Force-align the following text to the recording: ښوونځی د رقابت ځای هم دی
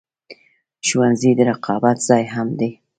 ښوونځی 0.87 1.31
د 1.35 1.39
رقابت 1.49 1.97
ځای 2.09 2.23
هم 2.33 2.47
دی 2.59 2.71